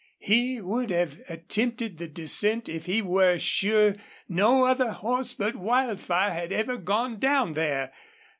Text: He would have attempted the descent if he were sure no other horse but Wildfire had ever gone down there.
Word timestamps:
He 0.17 0.59
would 0.59 0.89
have 0.89 1.17
attempted 1.29 1.99
the 1.99 2.07
descent 2.07 2.67
if 2.67 2.87
he 2.87 3.03
were 3.03 3.37
sure 3.37 3.93
no 4.27 4.65
other 4.65 4.93
horse 4.93 5.35
but 5.35 5.55
Wildfire 5.55 6.31
had 6.33 6.51
ever 6.51 6.77
gone 6.77 7.19
down 7.19 7.53
there. 7.53 7.93